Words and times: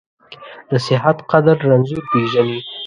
د 0.69 0.71
صحت 0.87 1.17
قدر 1.31 1.57
رنځور 1.69 2.01
پېژني. 2.11 2.59